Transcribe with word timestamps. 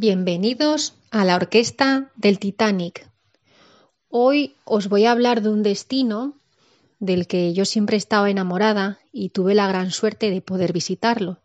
Bienvenidos 0.00 0.94
a 1.10 1.26
la 1.26 1.36
orquesta 1.36 2.10
del 2.16 2.38
Titanic. 2.38 3.06
Hoy 4.08 4.56
os 4.64 4.88
voy 4.88 5.04
a 5.04 5.12
hablar 5.12 5.42
de 5.42 5.50
un 5.50 5.62
destino 5.62 6.38
del 7.00 7.26
que 7.26 7.52
yo 7.52 7.66
siempre 7.66 7.98
estaba 7.98 8.30
enamorada 8.30 8.98
y 9.12 9.28
tuve 9.28 9.54
la 9.54 9.68
gran 9.68 9.90
suerte 9.90 10.30
de 10.30 10.40
poder 10.40 10.72
visitarlo. 10.72 11.36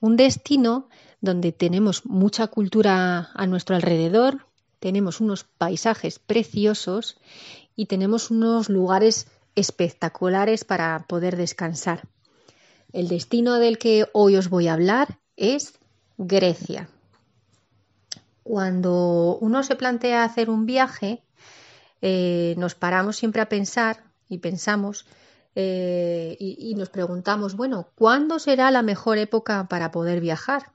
Un 0.00 0.16
destino 0.16 0.88
donde 1.20 1.52
tenemos 1.52 2.04
mucha 2.04 2.48
cultura 2.48 3.30
a 3.32 3.46
nuestro 3.46 3.76
alrededor, 3.76 4.48
tenemos 4.80 5.20
unos 5.20 5.44
paisajes 5.44 6.18
preciosos 6.18 7.16
y 7.76 7.86
tenemos 7.86 8.32
unos 8.32 8.68
lugares 8.68 9.28
espectaculares 9.54 10.64
para 10.64 11.04
poder 11.06 11.36
descansar. 11.36 12.08
El 12.92 13.06
destino 13.06 13.60
del 13.60 13.78
que 13.78 14.08
hoy 14.12 14.34
os 14.34 14.50
voy 14.50 14.66
a 14.66 14.72
hablar 14.72 15.20
es 15.36 15.74
Grecia. 16.18 16.90
Cuando 18.46 19.38
uno 19.40 19.64
se 19.64 19.74
plantea 19.74 20.22
hacer 20.22 20.50
un 20.50 20.66
viaje, 20.66 21.24
eh, 22.00 22.54
nos 22.58 22.76
paramos 22.76 23.16
siempre 23.16 23.42
a 23.42 23.48
pensar 23.48 24.04
y 24.28 24.38
pensamos 24.38 25.04
eh, 25.56 26.36
y, 26.38 26.72
nos 26.76 26.88
preguntamos, 26.88 27.56
bueno, 27.56 27.88
¿cuándo 27.96 28.38
será 28.38 28.70
la 28.70 28.82
mejor 28.82 29.18
época 29.18 29.66
para 29.68 29.90
poder 29.90 30.20
viajar? 30.20 30.70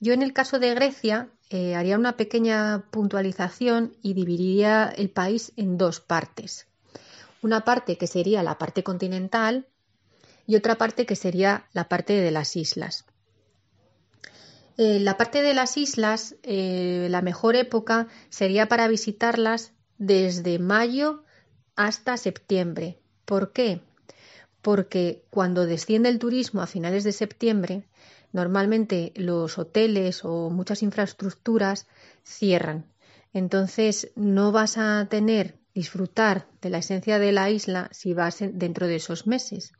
Yo 0.00 0.12
en 0.12 0.20
el 0.20 0.34
caso 0.34 0.58
de 0.58 0.74
Grecia 0.74 1.30
eh, 1.48 1.76
haría 1.76 1.96
una 1.96 2.18
pequeña 2.18 2.84
puntualización 2.90 3.96
y 4.02 4.12
dividiría 4.12 4.92
el 4.94 5.08
país 5.08 5.54
en 5.56 5.78
dos 5.78 6.00
partes. 6.00 6.66
Una 7.40 7.64
parte 7.64 7.96
que 7.96 8.06
sería 8.06 8.42
la 8.42 8.58
parte 8.58 8.82
continental 8.82 9.66
y 10.46 10.56
otra 10.56 10.74
parte 10.74 11.06
que 11.06 11.16
sería 11.16 11.64
la 11.72 11.88
parte 11.88 12.12
de 12.12 12.30
las 12.32 12.54
islas. 12.54 13.06
Eh, 14.78 15.00
la 15.00 15.16
parte 15.16 15.42
de 15.42 15.54
las 15.54 15.76
islas, 15.76 16.36
eh, 16.42 17.08
la 17.10 17.22
mejor 17.22 17.56
época 17.56 18.08
sería 18.28 18.68
para 18.68 18.88
visitarlas 18.88 19.72
desde 19.96 20.58
mayo 20.58 21.24
hasta 21.76 22.16
septiembre. 22.18 22.98
¿Por 23.24 23.52
qué? 23.52 23.80
Porque 24.60 25.24
cuando 25.30 25.64
desciende 25.64 26.10
el 26.10 26.18
turismo 26.18 26.60
a 26.60 26.66
finales 26.66 27.04
de 27.04 27.12
septiembre, 27.12 27.88
normalmente 28.32 29.12
los 29.16 29.58
hoteles 29.58 30.24
o 30.24 30.50
muchas 30.50 30.82
infraestructuras 30.82 31.86
cierran. 32.22 32.84
Entonces 33.32 34.12
no 34.14 34.52
vas 34.52 34.76
a 34.76 35.06
tener 35.08 35.58
disfrutar 35.76 36.48
de 36.62 36.70
la 36.70 36.78
esencia 36.78 37.18
de 37.18 37.32
la 37.32 37.50
isla 37.50 37.90
si 37.92 38.14
vas 38.14 38.38
dentro 38.40 38.86
de 38.86 38.96
esos 38.96 39.26
meses. 39.26 39.74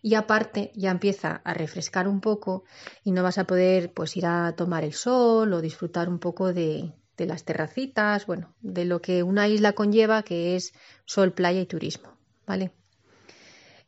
Y 0.00 0.14
aparte 0.14 0.72
ya 0.74 0.90
empieza 0.90 1.42
a 1.44 1.52
refrescar 1.52 2.08
un 2.08 2.22
poco 2.22 2.64
y 3.04 3.12
no 3.12 3.22
vas 3.22 3.36
a 3.36 3.44
poder 3.44 3.92
pues 3.92 4.16
ir 4.16 4.24
a 4.24 4.54
tomar 4.56 4.82
el 4.82 4.94
sol 4.94 5.52
o 5.52 5.60
disfrutar 5.60 6.08
un 6.08 6.18
poco 6.18 6.54
de, 6.54 6.94
de 7.18 7.26
las 7.26 7.44
terracitas, 7.44 8.24
bueno, 8.24 8.54
de 8.62 8.86
lo 8.86 9.02
que 9.02 9.22
una 9.22 9.46
isla 9.46 9.74
conlleva 9.74 10.22
que 10.22 10.56
es 10.56 10.72
sol, 11.04 11.34
playa 11.34 11.60
y 11.60 11.66
turismo, 11.66 12.16
¿vale? 12.46 12.72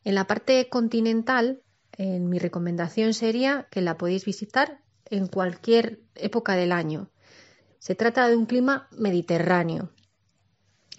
En 0.03 0.13
la 0.13 0.27
parte 0.27 0.69
continental, 0.69 1.63
en 1.97 2.29
mi 2.29 2.37
recomendación 2.37 3.15
sería 3.15 3.67
que 3.71 3.81
la 3.81 3.97
podéis 3.97 4.23
visitar 4.23 4.81
en 5.09 5.25
cualquier 5.25 5.99
época 6.13 6.55
del 6.55 6.71
año. 6.71 7.09
Se 7.79 7.95
trata 7.95 8.27
de 8.27 8.35
un 8.35 8.45
clima 8.45 8.87
mediterráneo, 8.91 9.89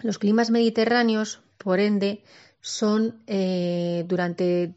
los 0.01 0.19
climas 0.19 0.49
mediterráneos, 0.49 1.41
por 1.57 1.79
ende, 1.79 2.23
son 2.61 3.23
eh, 3.27 4.05
durante, 4.07 4.75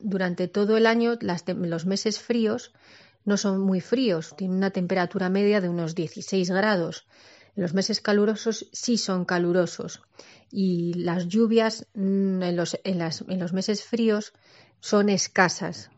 durante, 0.00 0.48
todo 0.48 0.76
el 0.76 0.86
año, 0.86 1.18
los 1.20 1.86
meses 1.86 2.18
fríos 2.18 2.72
no 3.24 3.36
son 3.36 3.60
muy 3.60 3.80
fríos, 3.80 4.34
tienen 4.36 4.58
una 4.58 4.70
temperatura 4.70 5.28
media 5.28 5.60
de 5.60 5.68
unos 5.68 5.94
16 5.94 6.50
grados. 6.50 7.06
Los 7.56 7.72
meses 7.72 8.00
calurosos 8.00 8.68
sí 8.72 8.98
son 8.98 9.24
calurosos 9.24 10.02
y 10.50 10.94
las 10.94 11.28
lluvias 11.28 11.86
mm, 11.94 12.42
en 12.42 12.56
los, 12.56 12.78
en, 12.84 13.00
en 13.00 13.38
los 13.38 13.52
meses 13.52 13.84
fríos 13.84 14.32
son 14.80 15.08
escasas, 15.08 15.90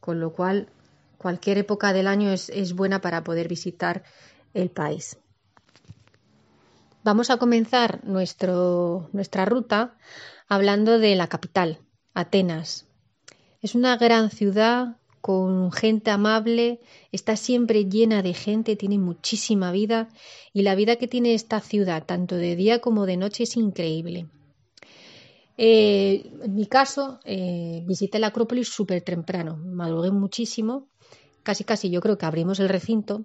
con 0.00 0.20
lo 0.20 0.32
cual 0.32 0.68
cualquier 1.16 1.58
época 1.58 1.92
del 1.92 2.06
año 2.06 2.30
es, 2.30 2.50
es 2.50 2.74
buena 2.74 3.00
para 3.00 3.24
poder 3.24 3.48
visitar 3.48 4.04
el 4.54 4.70
país. 4.70 5.18
Vamos 7.04 7.30
a 7.30 7.36
comenzar 7.36 8.04
nuestro, 8.04 9.08
nuestra 9.12 9.44
ruta 9.44 9.96
hablando 10.48 10.98
de 10.98 11.14
la 11.14 11.28
capital, 11.28 11.78
Atenas. 12.12 12.86
Es 13.62 13.74
una 13.74 13.96
gran 13.96 14.30
ciudad 14.30 14.96
con 15.20 15.70
gente 15.72 16.10
amable, 16.10 16.80
está 17.12 17.36
siempre 17.36 17.84
llena 17.84 18.22
de 18.22 18.34
gente, 18.34 18.76
tiene 18.76 18.98
muchísima 18.98 19.70
vida 19.70 20.08
y 20.52 20.62
la 20.62 20.74
vida 20.74 20.96
que 20.96 21.08
tiene 21.08 21.34
esta 21.34 21.60
ciudad, 21.60 22.04
tanto 22.04 22.34
de 22.34 22.56
día 22.56 22.80
como 22.80 23.06
de 23.06 23.16
noche, 23.16 23.44
es 23.44 23.56
increíble. 23.56 24.26
Eh, 25.56 26.30
en 26.42 26.54
mi 26.54 26.66
caso, 26.66 27.20
eh, 27.24 27.82
visité 27.86 28.18
la 28.18 28.28
Acrópolis 28.28 28.68
súper 28.68 29.02
temprano, 29.02 29.56
madrugué 29.56 30.10
muchísimo, 30.10 30.88
casi 31.42 31.64
casi 31.64 31.90
yo 31.90 32.00
creo 32.00 32.18
que 32.18 32.26
abrimos 32.26 32.60
el 32.60 32.68
recinto 32.68 33.24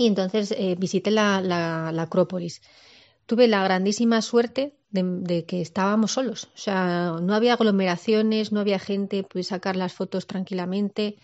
y 0.00 0.06
entonces 0.06 0.54
eh, 0.56 0.76
visité 0.78 1.10
la, 1.10 1.88
Acrópolis. 1.88 2.62
Tuve 3.26 3.48
la 3.48 3.62
grandísima 3.62 4.22
suerte 4.22 4.74
de, 4.90 5.44
que 5.44 5.60
estábamos 5.60 6.12
solos, 6.12 6.48
o 6.54 6.58
sea, 6.58 7.18
no 7.20 7.34
había 7.34 7.52
aglomeraciones, 7.52 8.50
no 8.50 8.60
había 8.60 8.78
gente, 8.78 9.24
pude 9.24 9.42
sacar 9.42 9.76
las 9.76 9.92
fotos 9.92 10.26
tranquilamente. 10.26 11.16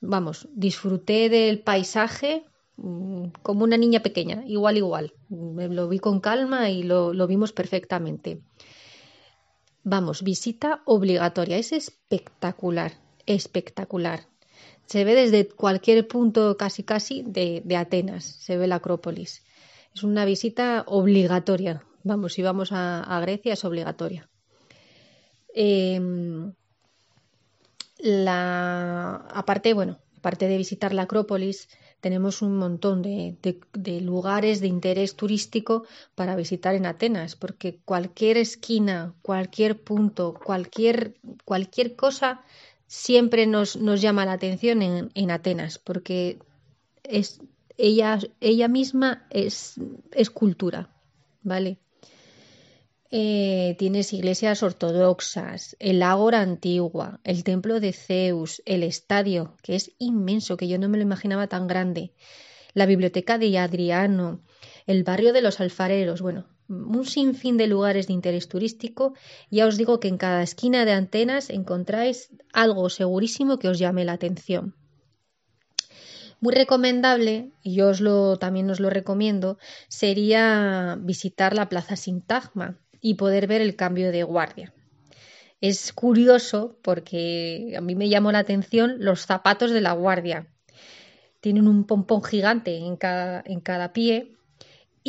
Vamos, 0.00 0.48
disfruté 0.52 1.28
del 1.28 1.60
paisaje 1.60 2.44
mm, 2.76 3.26
como 3.44 3.62
una 3.62 3.76
niña 3.76 4.00
pequeña, 4.00 4.42
igual, 4.46 4.78
igual. 4.78 5.14
Lo 5.30 5.88
vi 5.88 6.00
con 6.00 6.18
calma 6.18 6.70
y 6.70 6.82
lo, 6.82 7.14
lo 7.14 7.28
vimos 7.28 7.52
perfectamente. 7.52 8.42
Vamos, 9.84 10.24
visita 10.24 10.82
obligatoria, 10.86 11.56
es 11.56 11.70
espectacular, 11.70 12.94
espectacular. 13.26 14.26
Se 14.86 15.04
ve 15.04 15.14
desde 15.14 15.48
cualquier 15.48 16.08
punto 16.08 16.56
casi 16.56 16.82
casi 16.82 17.22
de, 17.22 17.62
Atenas, 17.76 18.24
se 18.24 18.56
ve 18.56 18.66
la 18.66 18.76
Acrópolis. 18.76 19.44
Es 19.94 20.02
una 20.02 20.24
visita 20.24 20.84
obligatoria. 20.86 21.84
Vamos, 22.04 22.32
si 22.32 22.42
vamos 22.42 22.70
a, 22.72 23.18
Grecia 23.20 23.52
es 23.52 23.64
obligatoria. 23.64 24.28
Em, 25.54 26.52
la, 27.98 29.16
aparte, 29.32 29.74
bueno, 29.74 29.98
aparte 30.16 30.48
de 30.48 30.56
visitar 30.56 30.94
la 30.94 31.02
Acrópolis, 31.02 31.68
tenemos 32.00 32.42
un 32.42 32.56
montón 32.56 33.02
de, 33.02 33.36
de, 33.72 34.00
lugares 34.00 34.60
de 34.60 34.68
interés 34.68 35.16
turístico 35.16 35.84
para 36.14 36.36
visitar 36.36 36.74
en 36.74 36.86
Atenas, 36.86 37.34
porque 37.34 37.80
cualquier 37.84 38.36
esquina, 38.36 39.14
cualquier 39.22 39.82
punto, 39.82 40.34
cualquier, 40.34 41.14
cualquier 41.44 41.96
cosa 41.96 42.42
siempre 42.88 43.46
nos, 43.46 43.76
nos 43.76 44.00
llama 44.00 44.24
la 44.24 44.32
atención 44.32 44.82
en, 44.82 45.10
en 45.14 45.30
Atenas, 45.30 45.78
porque 45.78 46.40
es, 47.04 47.40
ella, 47.76 48.18
ella 48.40 48.66
misma 48.66 49.26
es, 49.30 49.74
es 50.12 50.30
cultura, 50.30 50.90
¿vale? 51.42 51.78
Eh, 53.10 53.76
tienes 53.78 54.12
iglesias 54.12 54.62
ortodoxas, 54.62 55.76
el 55.78 56.02
ágora 56.02 56.40
antigua, 56.40 57.20
el 57.24 57.44
templo 57.44 57.80
de 57.80 57.92
Zeus, 57.92 58.62
el 58.66 58.82
estadio, 58.82 59.54
que 59.62 59.76
es 59.76 59.92
inmenso, 59.98 60.56
que 60.56 60.68
yo 60.68 60.78
no 60.78 60.88
me 60.88 60.98
lo 60.98 61.04
imaginaba 61.04 61.46
tan 61.46 61.68
grande, 61.68 62.12
la 62.74 62.86
biblioteca 62.86 63.38
de 63.38 63.58
Adriano, 63.58 64.42
el 64.86 65.04
barrio 65.04 65.32
de 65.32 65.42
los 65.42 65.60
alfareros, 65.60 66.20
bueno, 66.20 66.46
un 66.68 67.04
sinfín 67.04 67.56
de 67.56 67.66
lugares 67.66 68.06
de 68.06 68.12
interés 68.12 68.48
turístico. 68.48 69.14
Ya 69.50 69.66
os 69.66 69.76
digo 69.76 70.00
que 70.00 70.08
en 70.08 70.18
cada 70.18 70.42
esquina 70.42 70.84
de 70.84 70.92
antenas 70.92 71.50
encontráis 71.50 72.30
algo 72.52 72.90
segurísimo 72.90 73.58
que 73.58 73.68
os 73.68 73.78
llame 73.78 74.04
la 74.04 74.12
atención. 74.12 74.74
Muy 76.40 76.54
recomendable, 76.54 77.50
y 77.62 77.74
yo 77.74 77.88
os 77.88 78.00
lo, 78.00 78.36
también 78.38 78.70
os 78.70 78.78
lo 78.78 78.90
recomiendo, 78.90 79.58
sería 79.88 80.96
visitar 81.00 81.54
la 81.54 81.68
Plaza 81.68 81.96
Sintagma 81.96 82.78
y 83.00 83.14
poder 83.14 83.48
ver 83.48 83.60
el 83.60 83.74
cambio 83.74 84.12
de 84.12 84.22
guardia. 84.22 84.72
Es 85.60 85.92
curioso 85.92 86.78
porque 86.82 87.74
a 87.76 87.80
mí 87.80 87.96
me 87.96 88.08
llamó 88.08 88.30
la 88.30 88.38
atención 88.38 88.96
los 89.00 89.26
zapatos 89.26 89.72
de 89.72 89.80
la 89.80 89.92
guardia. 89.92 90.46
Tienen 91.40 91.66
un 91.66 91.84
pompón 91.84 92.22
gigante 92.22 92.76
en 92.76 92.96
cada, 92.96 93.42
en 93.44 93.60
cada 93.60 93.92
pie 93.92 94.37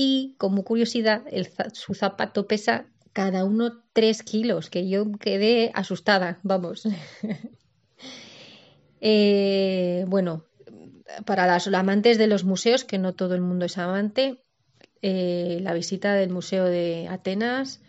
y 0.02 0.36
como 0.38 0.64
curiosidad, 0.64 1.26
su 1.74 1.94
zapato 1.94 2.48
pesa 2.48 2.86
cada 3.12 3.44
uno 3.44 3.84
tres 3.92 4.24
kilos, 4.24 4.70
que 4.70 4.88
yo 4.88 5.12
quedé 5.12 5.72
asustada, 5.76 6.40
vamos. 6.44 6.88
Eh, 9.02 10.04
bueno, 10.10 10.44
para 11.26 11.54
los 11.54 11.68
amantes 11.68 12.18
de 12.18 12.28
los 12.28 12.44
museos, 12.44 12.84
que 12.84 12.98
no 12.98 13.16
todo 13.16 13.34
el 13.34 13.40
mundo 13.40 13.64
es 13.64 13.78
amante, 13.78 14.44
eh, 15.02 15.60
la 15.62 15.74
visita 15.74 16.14
del 16.16 16.32
Museo 16.32 16.66
de 16.66 17.08
Atenas 17.10 17.80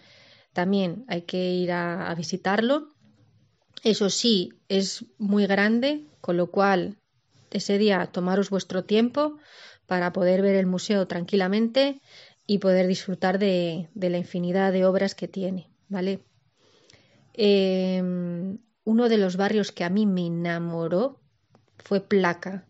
también 0.52 1.04
hay 1.08 1.22
que 1.22 1.50
ir 1.50 1.72
a 1.72 2.14
visitarlo. 2.16 2.94
Eso 3.82 4.08
sí, 4.08 4.52
es 4.68 5.04
muy 5.18 5.48
grande, 5.48 6.06
con 6.20 6.36
lo 6.36 6.52
cual 6.52 6.96
ese 7.50 7.76
día 7.76 8.06
tomaros 8.06 8.48
vuestro 8.48 8.84
tiempo 8.84 9.36
para 9.90 10.12
poder 10.12 10.40
ver 10.40 10.54
el 10.54 10.66
museo 10.66 11.08
tranquilamente 11.08 12.00
y 12.46 12.58
poder 12.58 12.86
disfrutar 12.86 13.40
de, 13.40 13.88
la 13.96 14.18
infinidad 14.18 14.72
de 14.72 14.84
obras 14.84 15.16
que 15.16 15.26
tiene, 15.26 15.68
¿vale? 15.88 16.20
Em, 17.34 18.58
uno 18.84 19.08
de 19.08 19.18
los 19.18 19.36
barrios 19.36 19.72
que 19.72 19.82
a 19.82 19.90
mí 19.90 20.06
me 20.06 20.26
enamoró 20.26 21.18
fue 21.78 22.00
Placa. 22.00 22.68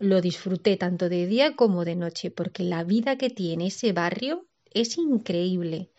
Lo 0.00 0.20
disfruté 0.20 0.76
tanto 0.76 1.08
de 1.08 1.28
día 1.28 1.54
como 1.54 1.84
de 1.84 1.94
noche, 1.94 2.32
porque 2.32 2.64
la 2.64 2.82
vida 2.82 3.16
que 3.16 3.30
tiene 3.30 3.68
ese 3.68 3.92
barrio 3.92 4.48
es 4.74 4.98
increíble. 4.98 5.92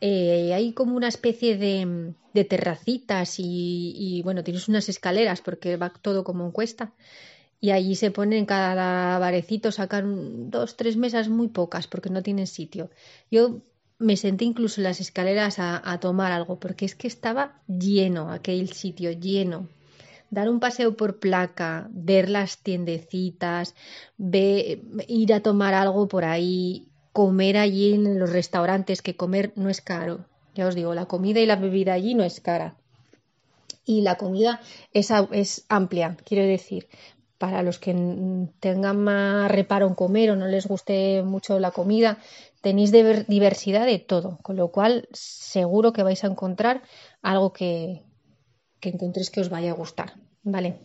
Eh, 0.00 0.54
hay 0.54 0.74
como 0.74 0.94
una 0.94 1.08
especie 1.08 1.56
de, 1.56 2.44
terracitas 2.44 3.34
y, 3.38 4.20
bueno, 4.22 4.44
tienes 4.44 4.68
unas 4.68 4.88
escaleras 4.88 5.40
porque 5.40 5.76
va 5.76 5.90
todo 5.90 6.22
como 6.22 6.44
en 6.46 6.52
cuesta. 6.52 6.94
Y 7.60 7.72
allí 7.72 7.94
se 7.94 8.10
ponen 8.10 8.46
cada 8.46 9.18
barecito, 9.18 9.70
sacan 9.70 10.50
dos, 10.50 10.76
tres 10.76 10.96
mesas 10.96 11.28
muy 11.28 11.48
pocas 11.48 11.86
porque 11.86 12.10
no 12.10 12.22
tienen 12.22 12.46
sitio. 12.46 12.90
Yo 13.30 13.60
me 13.98 14.16
senté 14.16 14.46
incluso 14.46 14.80
en 14.80 14.84
las 14.84 15.00
escaleras 15.00 15.58
a, 15.58 15.98
tomar 16.00 16.32
algo 16.32 16.58
porque 16.58 16.86
es 16.86 16.94
que 16.94 17.06
estaba 17.06 17.60
lleno 17.68 18.32
aquel 18.32 18.72
sitio, 18.72 19.12
lleno 19.12 19.68
dar 20.30 20.48
un 20.48 20.60
paseo 20.60 20.96
por 20.96 21.18
placa, 21.18 21.88
ver 21.90 22.30
las 22.30 22.58
tiendecitas, 22.58 23.74
ir 24.16 25.34
a 25.34 25.40
tomar 25.40 25.74
algo 25.74 26.06
por 26.06 26.24
ahí, 26.24 26.88
comer 27.12 27.56
allí 27.56 27.94
en 27.94 28.18
los 28.18 28.30
restaurantes, 28.30 29.02
que 29.02 29.16
comer 29.16 29.52
no 29.56 29.68
es 29.68 29.80
caro. 29.80 30.24
Ya 30.54 30.66
os 30.66 30.74
digo, 30.74 30.94
la 30.94 31.06
comida 31.06 31.40
y 31.40 31.46
la 31.46 31.56
bebida 31.56 31.94
allí 31.94 32.14
no 32.14 32.22
es 32.22 32.40
cara. 32.40 32.76
Y 33.84 34.02
la 34.02 34.16
comida 34.16 34.60
es 34.92 35.64
amplia, 35.68 36.16
quiero 36.24 36.44
decir, 36.44 36.86
para 37.40 37.62
los 37.62 37.78
que 37.78 37.92
tengan 38.60 39.02
más 39.02 39.50
reparo 39.50 39.88
en 39.88 39.94
comer 39.94 40.30
o 40.30 40.36
no 40.36 40.46
les 40.46 40.66
guste 40.66 41.22
mucho 41.22 41.58
la 41.58 41.70
comida, 41.70 42.18
tenéis 42.60 42.92
diversidad 42.92 43.86
de 43.86 43.98
todo, 43.98 44.38
con 44.42 44.56
lo 44.56 44.68
cual 44.68 45.08
seguro 45.12 45.94
que 45.94 46.02
vais 46.02 46.22
a 46.22 46.26
encontrar 46.26 46.82
algo 47.22 47.54
que, 47.54 48.02
que 48.78 48.90
encontréis 48.90 49.30
que 49.30 49.40
os 49.40 49.48
vaya 49.48 49.70
a 49.70 49.80
gustar. 49.82 50.12
¿Vale? 50.42 50.80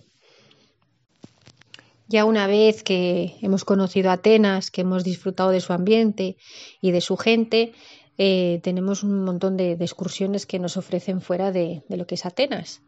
Ya 2.08 2.24
una 2.24 2.48
vez 2.48 2.84
que 2.84 3.36
hemos 3.42 3.66
conocido 3.66 4.10
Atenas, 4.10 4.72
que 4.72 4.82
hemos 4.82 5.04
disfrutado 5.04 5.50
de 5.50 5.60
su 5.60 5.74
ambiente 5.74 6.38
y 6.80 6.92
de 6.92 7.02
su 7.02 7.18
gente, 7.18 7.74
eh, 8.18 8.62
tenemos 8.64 9.04
un 9.04 9.26
montón 9.26 9.58
de, 9.58 9.74
excursiones 9.74 10.46
que 10.46 10.60
nos 10.60 10.78
ofrecen 10.78 11.20
fuera 11.20 11.52
de, 11.52 11.84
lo 11.90 12.08
que 12.08 12.16
es 12.16 12.26
Atenas. 12.26 12.82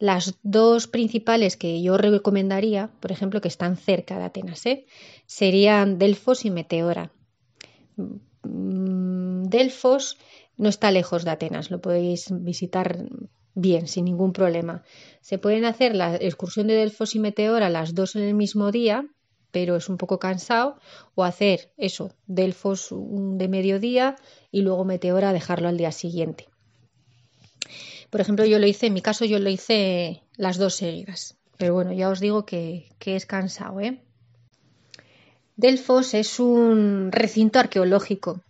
Las 0.00 0.38
dos 0.42 0.86
principales 0.86 1.58
que 1.58 1.82
yo 1.82 1.98
recomendaría, 1.98 2.90
por 3.00 3.12
ejemplo, 3.12 3.42
que 3.42 3.48
están 3.48 3.76
cerca 3.76 4.18
de 4.18 4.24
Atenas, 4.24 4.64
¿eh? 4.64 4.86
serían 5.26 5.98
Delfos 5.98 6.46
y 6.46 6.50
Meteora. 6.50 7.12
Mm, 8.42 9.44
Delfos 9.44 10.16
no 10.56 10.70
está 10.70 10.90
lejos 10.90 11.24
de 11.24 11.32
Atenas, 11.32 11.70
lo 11.70 11.82
podéis 11.82 12.28
visitar 12.30 13.04
bien, 13.54 13.88
sin 13.88 14.06
ningún 14.06 14.32
problema. 14.32 14.84
Se 15.20 15.36
pueden 15.36 15.66
hacer 15.66 15.94
la 15.94 16.16
excursión 16.16 16.68
de 16.68 16.76
Delfos 16.76 17.14
y 17.14 17.18
Meteora 17.18 17.68
las 17.68 17.94
dos 17.94 18.16
en 18.16 18.22
el 18.22 18.34
mismo 18.34 18.72
día, 18.72 19.06
pero 19.50 19.76
es 19.76 19.90
un 19.90 19.98
poco 19.98 20.18
cansado, 20.18 20.78
o 21.14 21.24
hacer 21.24 21.72
eso, 21.76 22.14
Delfos 22.26 22.88
de 22.90 23.48
mediodía 23.48 24.16
y 24.50 24.62
luego 24.62 24.86
Meteora 24.86 25.34
dejarlo 25.34 25.68
al 25.68 25.76
día 25.76 25.92
siguiente. 25.92 26.48
Por 28.10 28.20
ejemplo, 28.20 28.44
yo 28.44 28.58
lo 28.58 28.66
hice, 28.66 28.86
en 28.86 28.94
mi 28.94 29.02
caso 29.02 29.24
yo 29.24 29.38
lo 29.38 29.48
hice 29.48 30.22
las 30.36 30.58
dos 30.58 30.74
seguidas, 30.74 31.36
pero 31.56 31.74
bueno, 31.74 31.92
ya 31.92 32.08
os 32.08 32.20
digo 32.20 32.44
que, 32.44 32.88
es 33.00 33.26
cansado, 33.26 33.80
¿eh? 33.80 34.02
Delfos 35.56 36.14
es 36.14 36.40
un 36.40 37.12
recinto 37.12 37.58
arqueológico 37.58 38.40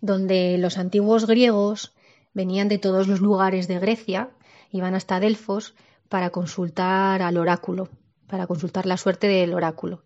donde 0.00 0.58
los 0.58 0.78
antiguos 0.78 1.26
griegos 1.26 1.92
venían 2.32 2.68
de 2.68 2.78
todos 2.78 3.08
los 3.08 3.20
lugares 3.20 3.68
de 3.68 3.78
Grecia, 3.78 4.30
iban 4.70 4.94
hasta 4.94 5.20
Delfos 5.20 5.74
para 6.08 6.30
consultar 6.30 7.22
al 7.22 7.36
oráculo, 7.36 7.88
para 8.26 8.46
consultar 8.46 8.86
la 8.86 8.96
suerte 8.96 9.26
del 9.26 9.54
oráculo. 9.54 10.02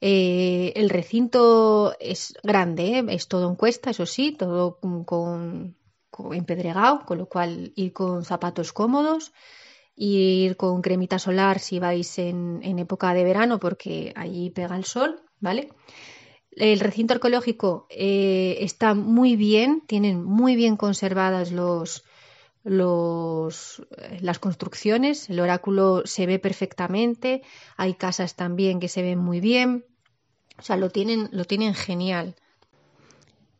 Eh, 0.00 0.72
el 0.76 0.90
recinto 0.90 1.94
es 1.98 2.34
grande, 2.42 2.98
¿eh? 2.98 3.04
es 3.08 3.26
todo 3.26 3.48
en 3.48 3.56
cuesta, 3.56 3.90
eso 3.90 4.06
sí, 4.06 4.32
todo 4.32 4.78
con, 4.78 5.74
empedregado, 6.32 7.04
con 7.06 7.18
lo 7.18 7.26
cual 7.26 7.72
ir 7.76 7.92
con 7.92 8.24
zapatos 8.24 8.72
cómodos, 8.72 9.32
ir 9.96 10.56
con 10.56 10.80
cremita 10.80 11.18
solar 11.18 11.58
si 11.58 11.78
vais 11.78 12.18
en, 12.18 12.78
época 12.78 13.14
de 13.14 13.24
verano 13.24 13.58
porque 13.58 14.12
allí 14.16 14.50
pega 14.50 14.76
el 14.76 14.84
sol, 14.84 15.20
¿vale? 15.40 15.68
El 16.52 16.80
recinto 16.80 17.14
arqueológico 17.14 17.86
eh, 17.90 18.58
está 18.60 18.94
muy 18.94 19.36
bien, 19.36 19.82
tienen 19.86 20.24
muy 20.24 20.56
bien 20.56 20.76
conservadas 20.76 21.52
los, 21.52 22.04
eh, 22.64 24.18
las 24.20 24.38
construcciones, 24.38 25.30
el 25.30 25.40
oráculo 25.40 26.02
se 26.04 26.26
ve 26.26 26.38
perfectamente, 26.38 27.42
hay 27.76 27.94
casas 27.94 28.34
también 28.34 28.80
que 28.80 28.88
se 28.88 29.02
ven 29.02 29.18
muy 29.18 29.40
bien, 29.40 29.84
o 30.58 30.62
sea, 30.62 30.76
lo 30.76 30.90
tienen, 30.90 31.28
lo 31.32 31.44
tienen 31.44 31.74
genial. 31.74 32.34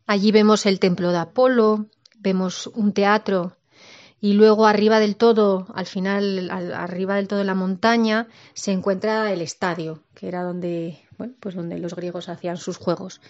Allí 0.06 0.32
vemos 0.32 0.66
el 0.66 0.80
templo 0.80 1.12
de 1.12 1.18
Apolo, 1.18 1.86
vemos 2.18 2.66
un 2.68 2.92
teatro 2.92 3.56
y 4.20 4.32
luego 4.32 4.66
arriba 4.66 4.98
del 4.98 5.16
todo, 5.16 5.66
al 5.74 5.86
final, 5.86 6.50
arriba 6.50 7.16
del 7.16 7.28
todo 7.28 7.44
la 7.44 7.54
montaña, 7.54 8.26
se 8.54 8.72
encuentra 8.72 9.32
el 9.32 9.42
estadio, 9.42 10.02
que 10.14 10.28
era 10.28 10.42
donde 10.42 10.98
bueno, 11.18 11.34
pues 11.40 11.54
donde 11.54 11.78
los 11.78 11.94
griegos 11.94 12.28
hacían 12.28 12.56
sus 12.56 12.78
juegos. 12.78 13.20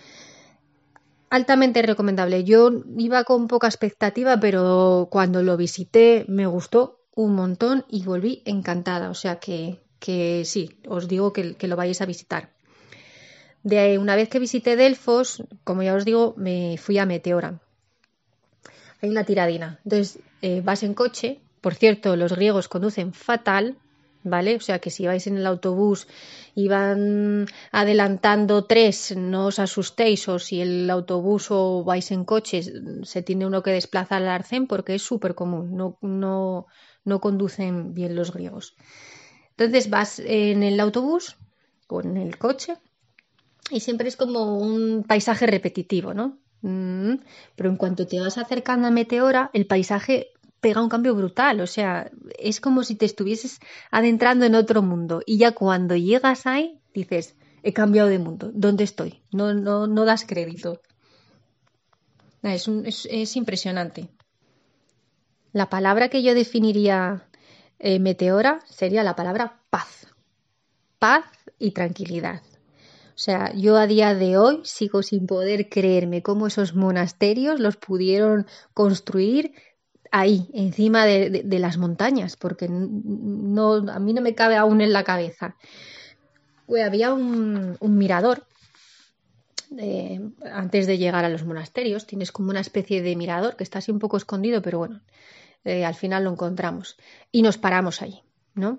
Altamente 1.30 1.82
recomendable. 1.82 2.44
Yo 2.44 2.70
iba 2.96 3.24
con 3.24 3.48
poca 3.48 3.66
expectativa, 3.66 4.38
pero 4.38 5.08
cuando 5.10 5.42
lo 5.42 5.56
visité 5.56 6.24
me 6.28 6.46
gustó 6.46 7.00
un 7.14 7.34
montón 7.34 7.84
y 7.88 8.04
volví 8.04 8.42
encantada. 8.44 9.10
O 9.10 9.14
sea 9.14 9.40
que, 9.40 9.80
que 9.98 10.44
sí, 10.44 10.78
os 10.86 11.08
digo 11.08 11.32
que, 11.32 11.56
lo 11.60 11.76
vayáis 11.76 12.00
a 12.00 12.06
visitar. 12.06 12.50
De 13.62 13.98
una 13.98 14.16
vez 14.16 14.28
que 14.28 14.38
visité 14.38 14.76
Delfos, 14.76 15.42
como 15.64 15.82
ya 15.82 15.94
os 15.94 16.04
digo, 16.04 16.34
me 16.36 16.76
fui 16.78 16.98
a 16.98 17.06
Meteora. 17.06 17.60
Hay 19.00 19.10
una 19.10 19.24
tiradina. 19.24 19.80
Entonces, 19.84 20.20
eh, 20.42 20.60
vas 20.64 20.82
en 20.82 20.94
coche. 20.94 21.40
Por 21.60 21.74
cierto, 21.74 22.16
los 22.16 22.32
griegos 22.32 22.68
conducen 22.68 23.12
fatal, 23.12 23.76
¿vale? 24.22 24.56
O 24.56 24.60
sea 24.60 24.78
que 24.78 24.90
si 24.90 25.06
vais 25.06 25.26
en 25.26 25.36
el 25.36 25.46
autobús 25.46 26.06
y 26.54 26.68
van 26.68 27.46
adelantando 27.72 28.64
tres, 28.64 29.16
no 29.16 29.46
os 29.46 29.58
asustéis, 29.58 30.28
o 30.28 30.38
si 30.38 30.60
el 30.60 30.88
autobús 30.90 31.50
o 31.50 31.84
vais 31.84 32.10
en 32.10 32.24
coche, 32.24 32.62
se 33.02 33.22
tiene 33.22 33.46
uno 33.46 33.62
que 33.62 33.70
desplazar 33.70 34.22
al 34.22 34.28
arcén 34.28 34.66
porque 34.66 34.94
es 34.94 35.02
súper 35.02 35.34
común, 35.34 35.76
no, 35.76 35.98
no, 36.02 36.66
no 37.04 37.20
conducen 37.20 37.94
bien 37.94 38.14
los 38.14 38.32
griegos. 38.32 38.76
Entonces 39.50 39.90
vas 39.90 40.20
en 40.20 40.62
el 40.62 40.78
autobús 40.78 41.36
o 41.88 42.00
en 42.00 42.16
el 42.16 42.38
coche 42.38 42.76
y 43.70 43.80
siempre 43.80 44.08
es 44.08 44.16
como 44.16 44.58
un 44.58 45.04
paisaje 45.06 45.46
repetitivo, 45.46 46.14
¿no? 46.14 46.38
Mm, 46.62 47.14
pero 47.56 47.70
en 47.70 47.76
cuanto 47.76 48.06
te 48.06 48.20
vas 48.20 48.38
acercando 48.38 48.88
a 48.88 48.90
Meteora, 48.90 49.50
el 49.52 49.66
paisaje 49.66 50.32
pega 50.60 50.82
un 50.82 50.88
cambio 50.88 51.14
brutal, 51.14 51.60
o 51.60 51.66
sea, 51.66 52.10
es 52.38 52.60
como 52.60 52.82
si 52.82 52.96
te 52.96 53.06
estuvieses 53.06 53.60
adentrando 53.90 54.44
en 54.44 54.54
otro 54.56 54.82
mundo 54.82 55.22
y 55.24 55.38
ya 55.38 55.52
cuando 55.52 55.94
llegas 55.94 56.46
ahí 56.46 56.80
dices, 56.94 57.36
he 57.62 57.72
cambiado 57.72 58.08
de 58.08 58.18
mundo, 58.18 58.50
¿dónde 58.54 58.84
estoy? 58.84 59.22
No, 59.32 59.54
no, 59.54 59.86
no 59.86 60.04
das 60.04 60.24
crédito. 60.24 60.80
Es, 62.42 62.68
es, 63.10 63.36
impresionante. 63.36 64.08
La 65.52 65.68
palabra 65.68 66.08
que 66.08 66.22
yo 66.22 66.34
definiría 66.34 67.26
eh, 67.78 67.98
meteora 67.98 68.60
sería 68.66 69.02
la 69.02 69.16
palabra 69.16 69.60
paz. 69.70 70.06
Paz 70.98 71.24
y 71.58 71.72
tranquilidad. 71.72 72.42
O 73.18 73.20
sea, 73.20 73.52
yo 73.52 73.76
a 73.76 73.88
día 73.88 74.14
de 74.14 74.38
hoy 74.38 74.60
sigo 74.62 75.02
sin 75.02 75.26
poder 75.26 75.68
creerme 75.68 76.22
cómo 76.22 76.46
esos 76.46 76.76
monasterios 76.76 77.58
los 77.58 77.76
pudieron 77.76 78.46
construir 78.74 79.54
ahí, 80.12 80.48
encima 80.54 81.04
de, 81.04 81.58
las 81.58 81.78
montañas, 81.78 82.36
porque 82.36 82.68
no, 82.70 83.90
a 83.90 83.98
mí 83.98 84.12
no 84.12 84.20
me 84.20 84.36
cabe 84.36 84.54
aún 84.54 84.80
en 84.80 84.92
la 84.92 85.02
cabeza. 85.02 85.56
Pues 86.66 86.84
había 86.84 87.12
un, 87.12 87.76
mirador 87.80 88.46
eh, 89.76 90.20
antes 90.52 90.86
de 90.86 90.98
llegar 90.98 91.24
a 91.24 91.28
los 91.28 91.44
monasterios, 91.44 92.06
tienes 92.06 92.30
como 92.30 92.50
una 92.50 92.60
especie 92.60 93.02
de 93.02 93.16
mirador 93.16 93.56
que 93.56 93.64
está 93.64 93.80
así 93.80 93.90
un 93.90 93.98
poco 93.98 94.16
escondido, 94.16 94.62
pero 94.62 94.78
bueno, 94.78 95.00
eh, 95.64 95.84
al 95.84 95.96
final 95.96 96.22
lo 96.22 96.30
encontramos 96.30 96.96
y 97.32 97.42
nos 97.42 97.58
paramos 97.58 98.00
allí, 98.00 98.22
¿no? 98.54 98.78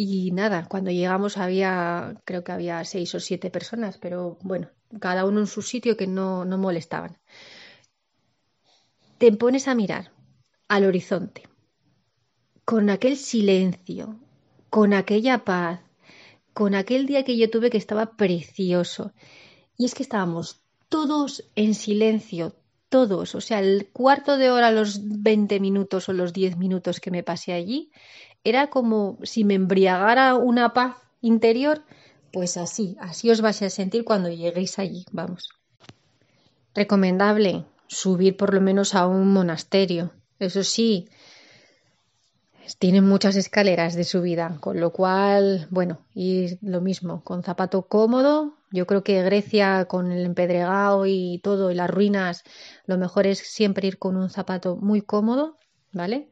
Y 0.00 0.30
nada, 0.30 0.66
cuando 0.68 0.92
llegamos 0.92 1.38
había, 1.38 2.20
creo 2.24 2.44
que 2.44 2.52
había 2.52 2.84
seis 2.84 3.12
o 3.16 3.20
siete 3.20 3.50
personas, 3.50 3.98
pero 3.98 4.38
bueno, 4.42 4.70
cada 5.00 5.24
uno 5.24 5.40
en 5.40 5.48
su 5.48 5.60
sitio 5.60 5.96
que 5.96 6.06
no, 6.06 6.44
no 6.44 6.56
molestaban. 6.56 7.18
Te 9.18 9.32
pones 9.32 9.66
a 9.66 9.74
mirar 9.74 10.12
al 10.68 10.84
horizonte, 10.84 11.48
con 12.64 12.90
aquel 12.90 13.16
silencio 13.16 14.20
con 14.70 14.92
aquella 14.94 15.44
paz, 15.44 15.80
con 16.52 16.74
aquel 16.74 17.06
día 17.06 17.24
que 17.24 17.36
yo 17.36 17.50
tuve 17.50 17.70
que 17.70 17.78
estaba 17.78 18.16
precioso. 18.16 19.12
Y 19.76 19.84
es 19.84 19.94
que 19.94 20.02
estábamos 20.02 20.60
todos 20.88 21.50
en 21.54 21.74
silencio, 21.74 22.56
todos. 22.88 23.34
O 23.34 23.40
sea, 23.40 23.60
el 23.60 23.88
cuarto 23.92 24.38
de 24.38 24.50
hora, 24.50 24.70
los 24.70 25.00
20 25.22 25.60
minutos 25.60 26.08
o 26.08 26.12
los 26.12 26.32
10 26.32 26.56
minutos 26.58 27.00
que 27.00 27.10
me 27.10 27.22
pasé 27.22 27.52
allí, 27.52 27.90
era 28.44 28.70
como 28.70 29.18
si 29.22 29.44
me 29.44 29.54
embriagara 29.54 30.34
una 30.36 30.72
paz 30.72 30.96
interior. 31.20 31.82
Pues 32.32 32.56
así, 32.56 32.96
así 33.00 33.30
os 33.30 33.40
vais 33.40 33.60
a 33.62 33.70
sentir 33.70 34.04
cuando 34.04 34.28
lleguéis 34.28 34.78
allí, 34.78 35.04
vamos. 35.12 35.48
Recomendable 36.74 37.64
subir 37.86 38.36
por 38.36 38.54
lo 38.54 38.60
menos 38.60 38.94
a 38.94 39.06
un 39.06 39.32
monasterio. 39.32 40.12
Eso 40.38 40.62
sí, 40.62 41.08
tienen 42.78 43.04
muchas 43.04 43.36
escaleras 43.36 43.94
de 43.94 44.04
subida, 44.04 44.58
con 44.60 44.80
lo 44.80 44.92
cual, 44.92 45.66
bueno, 45.70 46.00
y 46.14 46.58
lo 46.60 46.80
mismo, 46.80 47.22
con 47.24 47.42
zapato 47.42 47.82
cómodo. 47.82 48.54
Yo 48.70 48.86
creo 48.86 49.02
que 49.02 49.22
Grecia, 49.22 49.86
con 49.86 50.12
el 50.12 50.26
empedregado 50.26 51.06
y 51.06 51.40
todo, 51.42 51.70
y 51.70 51.74
las 51.74 51.90
ruinas, 51.90 52.44
lo 52.86 52.98
mejor 52.98 53.26
es 53.26 53.38
siempre 53.38 53.88
ir 53.88 53.98
con 53.98 54.16
un 54.16 54.28
zapato 54.28 54.76
muy 54.76 55.00
cómodo, 55.00 55.56
¿vale? 55.92 56.28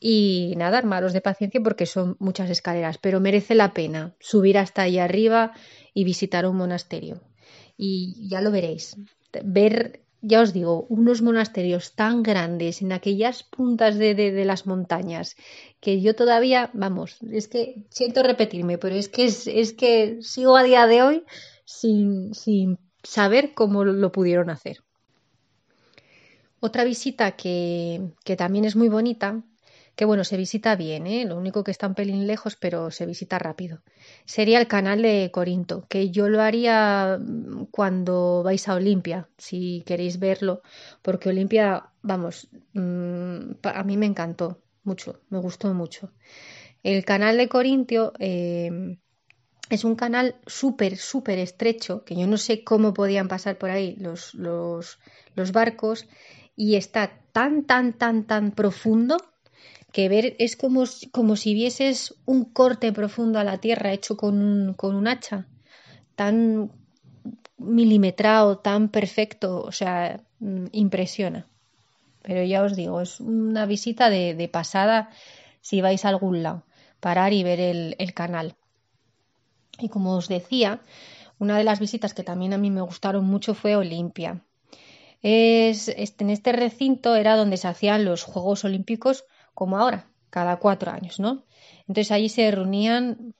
Y 0.00 0.54
nada, 0.56 0.78
armaros 0.78 1.12
de 1.12 1.20
paciencia 1.20 1.60
porque 1.62 1.86
son 1.86 2.16
muchas 2.18 2.50
escaleras, 2.50 2.98
pero 2.98 3.20
merece 3.20 3.54
la 3.54 3.72
pena 3.72 4.14
subir 4.20 4.58
hasta 4.58 4.82
ahí 4.82 4.98
arriba 4.98 5.52
y 5.94 6.04
visitar 6.04 6.46
un 6.46 6.56
monasterio. 6.56 7.22
Y 7.76 8.28
ya 8.28 8.40
lo 8.40 8.50
veréis. 8.50 8.96
Ver 9.42 10.04
ya 10.26 10.40
os 10.40 10.54
digo, 10.54 10.86
unos 10.88 11.20
monasterios 11.20 11.92
tan 11.94 12.22
grandes 12.22 12.80
en 12.80 12.92
aquellas 12.92 13.42
puntas 13.42 13.98
de, 13.98 14.14
de, 14.14 14.44
las 14.46 14.66
montañas 14.66 15.36
que 15.80 16.00
yo 16.00 16.14
todavía, 16.14 16.70
vamos, 16.72 17.18
es 17.30 17.46
que 17.46 17.84
siento 17.90 18.22
repetirme, 18.22 18.78
pero 18.78 18.94
es 18.94 19.10
que, 19.10 19.26
es, 19.26 19.72
que 19.74 20.18
sigo 20.22 20.56
a 20.56 20.62
día 20.62 20.86
de 20.86 21.02
hoy 21.02 21.24
sin, 21.66 22.32
sin 22.32 22.78
saber 23.02 23.52
cómo 23.52 23.84
lo 23.84 24.12
pudieron 24.12 24.48
hacer. 24.48 24.78
Otra 26.58 26.84
visita 26.84 27.32
que, 27.32 28.00
que 28.24 28.36
también 28.36 28.64
es 28.64 28.76
muy 28.76 28.88
bonita 28.88 29.42
que 29.96 30.04
bueno, 30.04 30.24
se 30.24 30.36
visita 30.36 30.74
bien, 30.74 31.06
¿eh? 31.06 31.24
lo 31.24 31.36
único 31.36 31.62
que 31.62 31.70
está 31.70 31.86
un 31.86 31.94
pelín 31.94 32.26
lejos, 32.26 32.56
pero 32.56 32.90
se 32.90 33.06
visita 33.06 33.38
rápido. 33.38 33.80
Sería 34.24 34.58
el 34.58 34.66
canal 34.66 35.02
de 35.02 35.30
Corinto, 35.32 35.86
que 35.88 36.10
yo 36.10 36.28
lo 36.28 36.42
haría 36.42 37.18
mm, 37.20 37.66
cuando 37.70 38.42
vais 38.42 38.68
a 38.68 38.74
Olimpia, 38.74 39.28
si 39.38 39.82
queréis 39.86 40.18
verlo, 40.18 40.62
porque 41.02 41.28
Olimpia, 41.28 41.90
vamos, 42.02 42.48
mm, 42.72 43.52
a 43.62 43.84
mí 43.84 43.96
me 43.96 44.06
encantó 44.06 44.60
mucho, 44.82 45.20
me 45.30 45.38
gustó 45.38 45.72
mucho. 45.74 46.10
El 46.82 47.04
canal 47.04 47.36
de 47.36 47.48
Corintio 47.48 48.12
em, 48.18 48.98
es 49.70 49.84
un 49.84 49.94
canal 49.94 50.36
súper, 50.46 50.96
súper 50.96 51.38
estrecho, 51.38 52.04
que 52.04 52.16
yo 52.16 52.26
no 52.26 52.36
sé 52.36 52.64
cómo 52.64 52.92
podían 52.94 53.28
pasar 53.28 53.58
por 53.58 53.70
ahí 53.70 53.96
los, 53.96 54.34
los, 54.34 54.98
los 55.36 55.52
barcos, 55.52 56.08
y 56.56 56.76
está 56.76 57.20
tan, 57.32 57.64
tan, 57.64 57.92
tan, 57.92 58.24
tan 58.24 58.52
profundo 58.52 59.16
que 59.94 60.08
ver 60.08 60.34
es 60.40 60.56
como, 60.56 60.82
como 61.12 61.36
si 61.36 61.54
vieses 61.54 62.16
un 62.26 62.44
corte 62.44 62.92
profundo 62.92 63.38
a 63.38 63.44
la 63.44 63.58
tierra 63.58 63.92
hecho 63.92 64.16
con 64.16 64.42
un, 64.42 64.74
con 64.74 64.96
un 64.96 65.06
hacha, 65.06 65.46
tan 66.16 66.72
milimetrado, 67.58 68.58
tan 68.58 68.88
perfecto, 68.88 69.62
o 69.62 69.70
sea, 69.70 70.20
mm, 70.40 70.66
impresiona. 70.72 71.46
Pero 72.22 72.42
ya 72.42 72.64
os 72.64 72.74
digo, 72.74 73.00
es 73.00 73.20
una 73.20 73.66
visita 73.66 74.10
de, 74.10 74.48
pasada 74.52 75.10
si 75.60 75.80
vais 75.80 76.04
a 76.04 76.08
algún 76.08 76.42
lado, 76.42 76.64
parar 76.98 77.32
y 77.32 77.44
ver 77.44 77.60
el, 77.60 77.94
el 78.00 78.14
canal. 78.14 78.56
Y 79.78 79.90
como 79.90 80.16
os 80.16 80.26
decía, 80.26 80.80
una 81.38 81.56
de 81.56 81.64
las 81.64 81.78
visitas 81.78 82.14
que 82.14 82.24
también 82.24 82.52
a 82.52 82.58
mí 82.58 82.68
me 82.68 82.80
gustaron 82.80 83.26
mucho 83.26 83.54
fue 83.54 83.76
Olimpia. 83.76 84.42
Es, 85.22 85.86
este, 85.86 86.24
en 86.24 86.30
este 86.30 86.50
recinto 86.50 87.14
era 87.14 87.36
donde 87.36 87.58
se 87.58 87.68
hacían 87.68 88.04
los 88.04 88.24
Juegos 88.24 88.64
Olímpicos 88.64 89.24
como 89.54 89.78
ahora, 89.78 90.08
cada 90.30 90.58
cuatro 90.58 90.90
años, 90.90 91.20
¿no? 91.20 91.44
Entonces 91.88 92.10
allí 92.10 92.28
se 92.28 92.50
reunían 92.50 93.34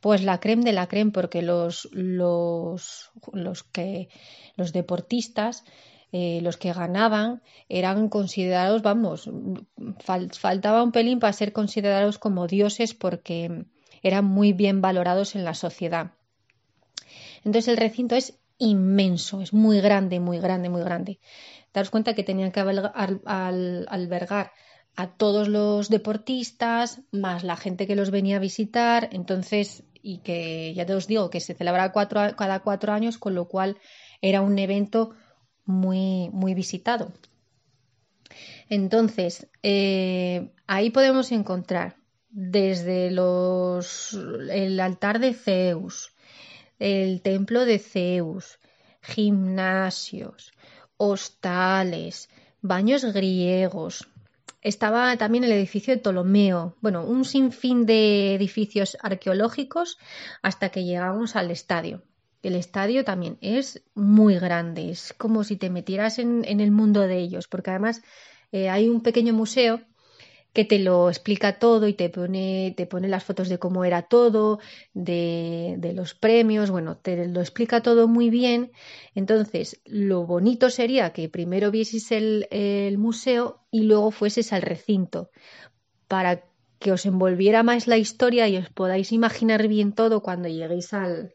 pues 0.00 0.22
la 0.22 0.38
creme 0.38 0.64
de 0.64 0.72
la 0.72 0.86
creme 0.86 1.10
porque 1.10 1.42
los, 1.42 1.88
los, 1.92 3.10
los 3.32 3.62
que 3.64 4.08
los 4.56 4.72
deportistas 4.72 5.64
eh, 6.12 6.40
los 6.40 6.56
que 6.56 6.72
ganaban 6.72 7.42
eran 7.68 8.08
considerados, 8.08 8.80
vamos, 8.80 9.28
faltaba 10.32 10.82
un 10.82 10.92
pelín 10.92 11.18
para 11.18 11.32
ser 11.32 11.52
considerados 11.52 12.18
como 12.18 12.46
dioses 12.46 12.94
porque 12.94 13.66
eran 14.02 14.24
muy 14.24 14.52
bien 14.52 14.80
valorados 14.80 15.34
en 15.34 15.44
la 15.44 15.54
sociedad. 15.54 16.12
Entonces 17.44 17.68
el 17.68 17.76
recinto 17.76 18.14
es 18.14 18.38
inmenso, 18.56 19.42
es 19.42 19.52
muy 19.52 19.80
grande, 19.80 20.20
muy 20.20 20.38
grande, 20.38 20.68
muy 20.68 20.82
grande. 20.82 21.18
Daros 21.74 21.90
cuenta 21.90 22.14
que 22.14 22.22
tenían 22.22 22.52
que 22.52 22.60
albergar 22.60 24.52
a 24.96 25.08
todos 25.08 25.48
los 25.48 25.90
deportistas, 25.90 27.02
más 27.12 27.44
la 27.44 27.56
gente 27.56 27.86
que 27.86 27.96
los 27.96 28.10
venía 28.10 28.36
a 28.36 28.40
visitar, 28.40 29.10
entonces, 29.12 29.84
y 30.02 30.18
que 30.18 30.72
ya 30.74 30.86
te 30.86 30.94
os 30.94 31.06
digo 31.06 31.28
que 31.28 31.40
se 31.40 31.54
celebra 31.54 31.92
cada 31.92 32.60
cuatro 32.60 32.92
años, 32.92 33.18
con 33.18 33.34
lo 33.34 33.46
cual 33.46 33.76
era 34.22 34.40
un 34.40 34.58
evento 34.58 35.14
muy, 35.66 36.30
muy 36.30 36.54
visitado. 36.54 37.12
Entonces, 38.68 39.48
eh, 39.62 40.50
ahí 40.66 40.90
podemos 40.90 41.30
encontrar 41.30 41.96
desde 42.30 43.10
los, 43.10 44.14
el 44.50 44.80
altar 44.80 45.20
de 45.20 45.34
Zeus, 45.34 46.12
el 46.78 47.22
templo 47.22 47.64
de 47.64 47.78
Zeus, 47.78 48.58
gimnasios, 49.02 50.52
hostales, 50.96 52.28
baños 52.60 53.04
griegos, 53.04 54.08
estaba 54.66 55.16
también 55.16 55.44
el 55.44 55.52
edificio 55.52 55.94
de 55.94 56.00
Ptolomeo, 56.00 56.76
bueno, 56.80 57.04
un 57.04 57.24
sinfín 57.24 57.86
de 57.86 58.34
edificios 58.34 58.98
arqueológicos 59.00 59.96
hasta 60.42 60.70
que 60.70 60.82
llegamos 60.82 61.36
al 61.36 61.52
estadio. 61.52 62.02
El 62.42 62.56
estadio 62.56 63.04
también 63.04 63.38
es 63.40 63.84
muy 63.94 64.40
grande, 64.40 64.90
es 64.90 65.14
como 65.16 65.44
si 65.44 65.54
te 65.56 65.70
metieras 65.70 66.18
en, 66.18 66.44
el 66.44 66.72
mundo 66.72 67.02
de 67.02 67.16
ellos, 67.18 67.46
porque 67.46 67.70
además 67.70 68.02
eh, 68.50 68.68
hay 68.68 68.88
un 68.88 69.02
pequeño 69.02 69.32
museo 69.34 69.82
que 70.56 70.64
te 70.64 70.78
lo 70.78 71.10
explica 71.10 71.58
todo 71.58 71.86
y 71.86 71.92
te 71.92 72.08
pone, 72.08 72.72
te 72.78 72.86
pone 72.86 73.08
las 73.08 73.24
fotos 73.24 73.50
de 73.50 73.58
cómo 73.58 73.84
era 73.84 74.00
todo, 74.08 74.58
de, 74.94 75.78
los 75.94 76.14
premios, 76.14 76.70
bueno, 76.70 76.96
te 76.96 77.28
lo 77.28 77.42
explica 77.42 77.82
todo 77.82 78.08
muy 78.08 78.30
bien. 78.30 78.72
Entonces, 79.14 79.82
lo 79.84 80.24
bonito 80.24 80.70
sería 80.70 81.12
que 81.12 81.28
primero 81.28 81.70
vieseis 81.70 82.10
el, 82.10 82.48
el 82.50 82.96
museo 82.96 83.66
y 83.70 83.82
luego 83.82 84.10
fueses 84.10 84.54
al 84.54 84.62
recinto 84.62 85.28
para 86.08 86.42
que 86.78 86.90
os 86.90 87.04
envolviera 87.04 87.62
más 87.62 87.86
la 87.86 87.98
historia 87.98 88.48
y 88.48 88.56
os 88.56 88.70
podáis 88.70 89.12
imaginar 89.12 89.68
bien 89.68 89.92
todo 89.92 90.22
cuando 90.22 90.48
lleguéis 90.48 90.94
al, 90.94 91.34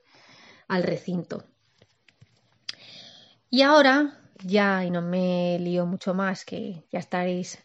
al 0.68 0.82
recinto. 0.82 1.44
Y 3.52 3.62
ahora, 3.62 4.20
ya, 4.44 4.84
y 4.84 4.90
no 4.90 5.04
me 5.04 5.60
lío 5.60 5.86
mucho 5.86 6.16
más, 6.16 6.44
que 6.44 6.88
ya 6.92 6.98
estaréis 6.98 7.60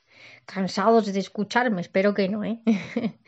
cansados 0.44 1.12
de 1.12 1.20
escucharme, 1.20 1.80
espero 1.80 2.14
que 2.14 2.28
no, 2.28 2.44
¿eh? 2.44 2.60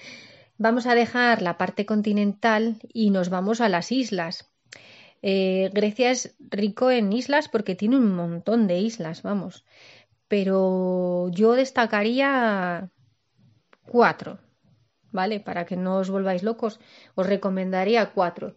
vamos 0.58 0.86
a 0.86 0.94
dejar 0.94 1.42
la 1.42 1.56
parte 1.56 1.86
continental 1.86 2.76
y 2.92 3.10
nos 3.10 3.28
vamos 3.28 3.60
a 3.60 3.68
las 3.68 3.92
islas. 3.92 4.50
Eh, 5.22 5.70
Grecia 5.72 6.10
es 6.10 6.36
rico 6.38 6.90
en 6.90 7.12
islas 7.12 7.48
porque 7.48 7.74
tiene 7.74 7.96
un 7.96 8.14
montón 8.14 8.66
de 8.66 8.78
islas, 8.78 9.22
vamos. 9.22 9.64
Pero 10.28 11.28
yo 11.30 11.52
destacaría 11.54 12.90
cuatro, 13.86 14.38
¿vale? 15.10 15.40
Para 15.40 15.64
que 15.64 15.76
no 15.76 15.96
os 15.96 16.10
volváis 16.10 16.42
locos, 16.42 16.80
os 17.14 17.26
recomendaría 17.26 18.12
cuatro, 18.12 18.56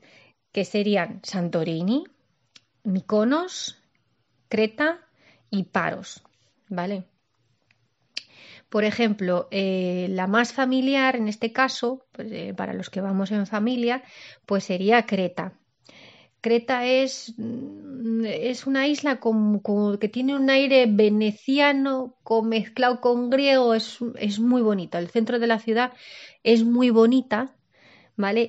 que 0.52 0.66
serían 0.66 1.22
Santorini, 1.24 2.04
Mykonos, 2.84 3.82
Creta 4.50 5.00
y 5.50 5.64
Paros, 5.64 6.24
¿vale? 6.68 7.06
Por 8.72 8.86
ejemplo, 8.86 9.50
eh, 9.52 10.08
la 10.12 10.28
más 10.28 10.54
familiar 10.54 11.18
en 11.18 11.28
este 11.28 11.52
caso, 11.52 12.06
pues, 12.14 12.32
eh, 12.32 12.54
para 12.56 12.72
los 12.72 12.90
que 12.90 13.02
vamos 13.02 13.30
en 13.32 13.46
familia, 13.46 14.02
pues 14.46 14.64
sería 14.64 15.06
Creta. 15.06 15.60
Creta 16.40 16.86
es, 16.86 17.34
mm, 17.38 18.24
es 18.26 18.66
una 18.66 18.88
isla 18.88 19.20
que 20.00 20.08
tiene 20.08 20.36
un 20.36 20.50
aire 20.50 20.86
veneciano 20.88 22.16
mezclado 22.44 23.02
con 23.02 23.30
griego, 23.30 23.74
es, 23.74 23.98
es 24.16 24.40
muy 24.40 24.62
bonita. 24.62 25.00
El 25.00 25.10
centro 25.10 25.38
de 25.38 25.48
la 25.48 25.60
ciudad 25.60 25.92
es 26.42 26.64
muy 26.64 26.92
bonita, 26.92 27.54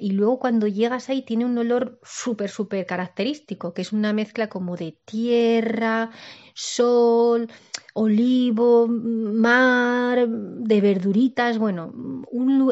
Y 0.01 0.11
luego 0.11 0.39
cuando 0.39 0.67
llegas 0.67 1.09
ahí 1.09 1.23
tiene 1.23 1.45
un 1.45 1.57
olor 1.57 1.99
súper, 2.03 2.51
súper 2.51 2.85
característico, 2.85 3.73
que 3.73 3.83
es 3.83 3.93
una 3.93 4.13
mezcla 4.13 4.49
como 4.49 4.77
de 4.77 4.99
tierra, 5.05 6.11
sol, 6.55 7.49
olivo, 7.95 8.87
mar, 8.89 10.29
de 10.29 10.81
verduritas, 10.81 11.59
bueno, 11.59 11.93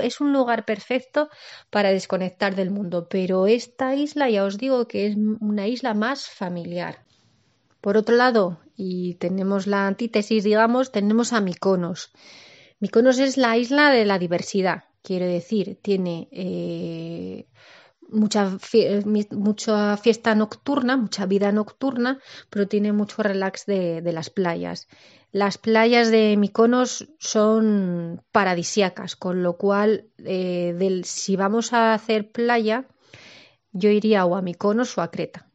es 0.03 0.21
un 0.21 0.33
lugar 0.33 0.65
perfecto 0.65 1.29
para 1.71 1.91
desconectar 1.91 2.55
del 2.55 2.71
mundo, 2.71 3.09
pero 3.09 3.47
esta 3.47 3.95
isla 3.95 4.29
ya 4.29 4.45
os 4.45 4.59
digo 4.59 4.87
que 4.87 5.07
es 5.07 5.17
una 5.41 5.67
isla 5.67 5.95
más 5.95 6.29
familiar. 6.29 7.05
Por 7.81 7.97
otro 7.97 8.15
lado, 8.17 8.61
y 8.77 9.15
tenemos 9.15 9.67
la 9.67 9.87
antítesis, 9.87 10.45
digamos, 10.45 10.93
tenemos 10.93 11.33
a 11.33 11.41
Mykonos. 11.41 12.13
Mykonos 12.79 13.19
es 13.19 13.37
la 13.37 13.57
isla 13.57 13.91
de 13.91 14.05
la 14.05 14.19
diversidad, 14.19 14.85
quiero 15.03 15.27
decir, 15.27 15.79
tiene 15.83 16.29
eh, 16.33 17.47
mucha, 18.09 18.59
mucha 19.31 19.97
fiesta 19.97 20.35
nocturna, 20.35 20.97
mucha 20.97 21.27
vida 21.27 21.53
nocturna, 21.53 22.19
pero 22.51 22.69
tiene 22.69 22.93
mucho 22.93 23.23
relax 23.23 23.67
de, 23.67 24.03
las 24.13 24.31
playas. 24.31 24.89
Las 25.33 25.59
playas 25.59 26.11
de 26.11 26.37
Mykonos 26.37 27.09
son 27.19 28.23
paradisiacas, 28.33 29.17
con 29.17 29.43
lo 29.43 29.57
cual, 29.57 30.07
eh, 30.19 31.03
si 31.05 31.37
vamos 31.37 31.73
a 31.73 31.95
hacer 31.95 32.31
playa, 32.31 32.87
yo 33.73 33.91
iría 33.91 34.25
o 34.27 34.35
a 34.35 34.43
Mykonos 34.43 34.99
o 34.99 35.03
a 35.03 35.11
Creta. 35.11 35.47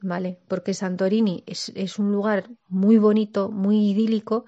¿Vale? 0.00 0.38
Porque 0.48 0.74
Santorini 0.74 1.44
es, 1.46 1.72
es 1.74 1.98
un 1.98 2.12
lugar 2.12 2.50
muy 2.68 2.98
bonito, 2.98 3.50
muy 3.50 3.92
idílico, 3.92 4.44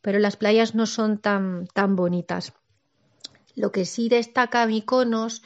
pero 0.00 0.18
las 0.18 0.36
playas 0.36 0.74
no 0.74 0.86
son 0.86 1.18
tan, 1.18 1.66
tan 1.74 1.94
bonitas. 1.94 2.54
Lo 3.54 3.72
que 3.72 3.84
sí 3.84 4.08
destaca 4.08 4.66
Mykonos 4.66 5.42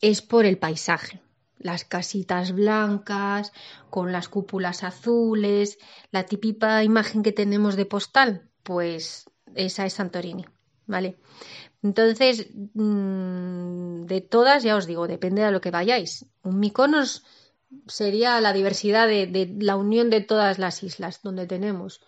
es 0.00 0.22
por 0.22 0.44
el 0.44 0.58
paisaje. 0.58 1.20
Las 1.58 1.84
casitas 1.84 2.52
blancas, 2.52 3.52
con 3.90 4.12
las 4.12 4.28
cúpulas 4.28 4.84
azules, 4.84 5.78
la 6.12 6.24
típica 6.24 6.84
imagen 6.84 7.22
que 7.22 7.32
tenemos 7.32 7.74
de 7.74 7.84
postal, 7.84 8.48
pues 8.62 9.28
esa 9.54 9.84
es 9.84 9.94
Santorini, 9.94 10.46
¿vale? 10.86 11.18
Entonces, 11.82 12.48
mm, 12.74 14.04
de 14.06 14.20
todas, 14.20 14.62
ya 14.62 14.76
os 14.76 14.86
digo, 14.86 15.08
depende 15.08 15.42
de 15.42 15.50
lo 15.50 15.60
que 15.60 15.72
vayáis. 15.72 16.26
Un 16.44 16.60
Mykonos 16.60 17.24
sería 17.86 18.40
la 18.40 18.52
diversidad 18.52 19.08
de, 19.08 19.26
de 19.26 19.52
la 19.60 19.76
unión 19.76 20.10
de 20.10 20.20
todas 20.20 20.58
las 20.58 20.82
islas, 20.84 21.22
donde 21.22 21.46
tenemos 21.46 22.00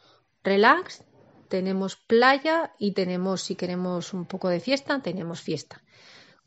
relax, 0.42 1.04
tenemos 1.50 1.96
playa 1.96 2.72
y 2.78 2.92
tenemos, 2.92 3.42
si 3.42 3.56
queremos 3.56 4.14
un 4.14 4.24
poco 4.24 4.48
de 4.48 4.60
fiesta, 4.60 5.02
tenemos 5.02 5.42
fiesta 5.42 5.82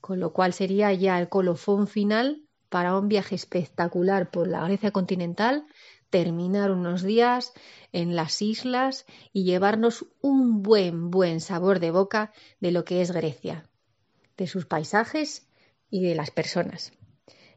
con 0.03 0.19
lo 0.19 0.33
cual 0.33 0.51
sería 0.51 0.91
ya 0.91 1.17
el 1.17 1.29
colofón 1.29 1.88
final 1.88 2.41
para 2.67 3.00
un 3.00 3.07
viaje 3.07 3.36
espectacular 3.36 4.29
por 4.31 4.50
la 4.50 4.65
Grecia 4.65 4.91
continental, 4.91 5.65
terminar 6.10 6.72
unos 6.72 7.03
días 7.03 7.53
en 7.93 8.13
las 8.13 8.41
islas 8.41 9.05
y 9.31 9.45
llevarnos 9.45 10.05
un 10.19 10.62
buen, 10.62 11.10
buen 11.10 11.39
sabor 11.39 11.79
de 11.79 11.91
boca 11.91 12.33
de 12.60 12.72
lo 12.74 12.83
que 12.83 13.01
es 13.01 13.12
Grecia, 13.12 13.63
de 14.36 14.45
sus 14.45 14.65
paisajes 14.65 15.48
y 15.89 16.03
de 16.03 16.15
las 16.15 16.31
personas. 16.31 16.91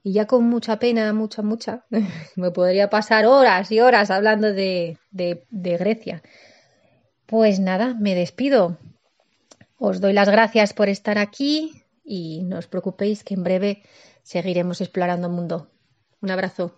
Y 0.04 0.12
ya 0.12 0.28
con 0.28 0.44
mucha 0.44 0.78
pena, 0.78 1.12
mucha, 1.12 1.42
mucha, 1.42 1.84
me 2.36 2.52
podría 2.52 2.88
pasar 2.90 3.26
horas 3.26 3.72
y 3.72 3.80
horas 3.80 4.12
hablando 4.12 4.52
de, 4.52 4.98
de, 5.10 5.44
Grecia. 5.50 6.22
Pues 7.26 7.58
nada, 7.58 7.94
me 7.94 8.14
despido. 8.14 8.78
Os 9.78 10.00
doy 10.00 10.12
las 10.12 10.28
gracias 10.28 10.72
por 10.72 10.88
estar 10.88 11.18
aquí, 11.18 11.82
y 12.04 12.42
no 12.44 12.58
os 12.58 12.68
preocupéis 12.68 13.24
que 13.24 13.34
en 13.34 13.42
breve 13.42 13.82
seguiremos 14.22 14.80
explorando 14.80 15.26
el 15.26 15.32
mundo. 15.32 15.68
Un 16.22 16.30
abrazo. 16.30 16.72